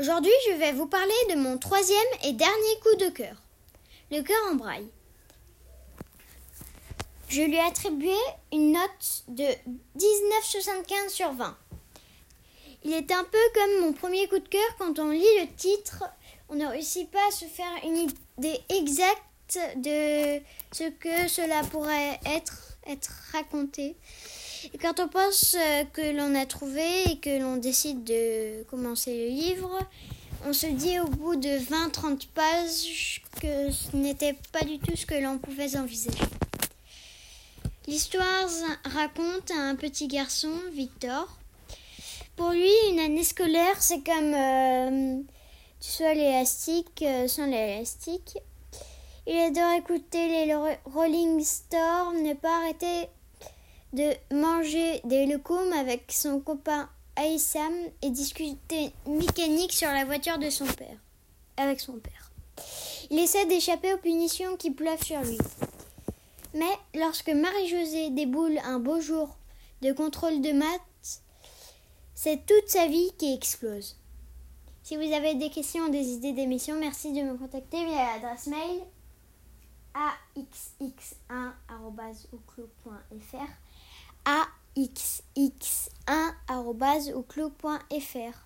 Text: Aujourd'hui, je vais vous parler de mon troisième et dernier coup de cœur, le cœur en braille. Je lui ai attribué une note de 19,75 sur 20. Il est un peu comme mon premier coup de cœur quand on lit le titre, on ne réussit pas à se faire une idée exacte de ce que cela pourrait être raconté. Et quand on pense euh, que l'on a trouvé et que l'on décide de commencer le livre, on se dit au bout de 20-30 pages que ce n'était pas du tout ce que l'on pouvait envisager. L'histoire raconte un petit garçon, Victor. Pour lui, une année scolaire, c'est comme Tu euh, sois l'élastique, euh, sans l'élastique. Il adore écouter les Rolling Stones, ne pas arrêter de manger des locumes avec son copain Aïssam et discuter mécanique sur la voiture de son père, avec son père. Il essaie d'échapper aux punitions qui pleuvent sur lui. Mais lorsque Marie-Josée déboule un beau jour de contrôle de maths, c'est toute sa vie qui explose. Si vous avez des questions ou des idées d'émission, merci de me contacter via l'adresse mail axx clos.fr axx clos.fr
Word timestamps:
Aujourd'hui, 0.00 0.32
je 0.50 0.56
vais 0.58 0.72
vous 0.72 0.86
parler 0.86 1.12
de 1.30 1.36
mon 1.36 1.56
troisième 1.58 1.98
et 2.24 2.32
dernier 2.32 2.76
coup 2.82 2.96
de 2.98 3.10
cœur, 3.10 3.36
le 4.10 4.22
cœur 4.22 4.38
en 4.50 4.54
braille. 4.56 4.88
Je 7.28 7.42
lui 7.42 7.54
ai 7.54 7.60
attribué 7.60 8.14
une 8.52 8.72
note 8.72 9.22
de 9.28 9.44
19,75 9.96 11.08
sur 11.10 11.32
20. 11.32 11.56
Il 12.84 12.92
est 12.92 13.10
un 13.12 13.24
peu 13.24 13.38
comme 13.54 13.80
mon 13.86 13.92
premier 13.92 14.26
coup 14.28 14.38
de 14.40 14.48
cœur 14.48 14.76
quand 14.78 14.98
on 14.98 15.10
lit 15.10 15.20
le 15.40 15.46
titre, 15.56 16.02
on 16.48 16.54
ne 16.56 16.66
réussit 16.66 17.08
pas 17.10 17.24
à 17.28 17.30
se 17.30 17.44
faire 17.46 17.70
une 17.84 17.96
idée 18.08 18.60
exacte 18.68 19.60
de 19.76 20.40
ce 20.72 20.90
que 20.90 21.28
cela 21.28 21.62
pourrait 21.62 22.18
être 22.84 23.12
raconté. 23.32 23.96
Et 24.72 24.78
quand 24.78 24.98
on 25.00 25.08
pense 25.08 25.56
euh, 25.60 25.84
que 25.92 26.00
l'on 26.16 26.34
a 26.34 26.46
trouvé 26.46 27.04
et 27.04 27.18
que 27.18 27.38
l'on 27.38 27.56
décide 27.56 28.02
de 28.04 28.62
commencer 28.70 29.12
le 29.14 29.26
livre, 29.26 29.78
on 30.46 30.52
se 30.54 30.66
dit 30.66 30.98
au 31.00 31.06
bout 31.06 31.36
de 31.36 31.48
20-30 31.50 32.26
pages 32.34 33.22
que 33.42 33.70
ce 33.70 33.94
n'était 33.94 34.34
pas 34.52 34.64
du 34.64 34.78
tout 34.78 34.96
ce 34.96 35.04
que 35.04 35.16
l'on 35.16 35.38
pouvait 35.38 35.76
envisager. 35.76 36.16
L'histoire 37.86 38.48
raconte 38.86 39.50
un 39.50 39.76
petit 39.76 40.06
garçon, 40.06 40.52
Victor. 40.72 41.28
Pour 42.36 42.50
lui, 42.50 42.72
une 42.90 43.00
année 43.00 43.24
scolaire, 43.24 43.82
c'est 43.82 44.00
comme 44.02 44.30
Tu 44.32 44.34
euh, 44.34 45.22
sois 45.80 46.14
l'élastique, 46.14 47.02
euh, 47.02 47.28
sans 47.28 47.46
l'élastique. 47.46 48.38
Il 49.26 49.36
adore 49.36 49.78
écouter 49.78 50.46
les 50.46 50.54
Rolling 50.86 51.42
Stones, 51.44 52.22
ne 52.22 52.32
pas 52.34 52.58
arrêter 52.60 53.08
de 53.94 54.12
manger 54.32 55.00
des 55.04 55.24
locumes 55.26 55.72
avec 55.78 56.10
son 56.10 56.40
copain 56.40 56.88
Aïssam 57.16 57.72
et 58.02 58.10
discuter 58.10 58.90
mécanique 59.06 59.72
sur 59.72 59.88
la 59.92 60.04
voiture 60.04 60.36
de 60.38 60.50
son 60.50 60.66
père, 60.66 60.96
avec 61.56 61.78
son 61.78 61.92
père. 61.92 62.30
Il 63.10 63.20
essaie 63.20 63.46
d'échapper 63.46 63.94
aux 63.94 63.98
punitions 63.98 64.56
qui 64.56 64.72
pleuvent 64.72 65.02
sur 65.02 65.20
lui. 65.22 65.38
Mais 66.54 66.72
lorsque 66.98 67.28
Marie-Josée 67.28 68.10
déboule 68.10 68.58
un 68.64 68.80
beau 68.80 69.00
jour 69.00 69.28
de 69.82 69.92
contrôle 69.92 70.40
de 70.40 70.50
maths, 70.50 71.20
c'est 72.16 72.44
toute 72.46 72.68
sa 72.68 72.88
vie 72.88 73.12
qui 73.16 73.32
explose. 73.32 73.96
Si 74.82 74.96
vous 74.96 75.12
avez 75.14 75.34
des 75.36 75.50
questions 75.50 75.84
ou 75.84 75.90
des 75.90 76.10
idées 76.10 76.32
d'émission, 76.32 76.74
merci 76.80 77.12
de 77.12 77.22
me 77.22 77.36
contacter 77.36 77.84
via 77.86 78.06
l'adresse 78.12 78.48
mail 78.48 78.80
axx 79.94 81.16
clos.fr 82.48 83.50
axx 84.26 85.22
clos.fr 87.28 88.36